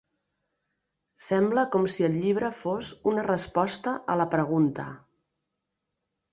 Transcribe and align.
Sembla 1.25 1.65
com 1.75 1.85
si 1.97 2.07
el 2.09 2.17
llibre 2.23 2.51
fos 2.63 2.91
una 3.13 3.27
resposta 3.29 3.95
a 4.15 4.19
la 4.25 4.29
pregunta. 4.35 4.91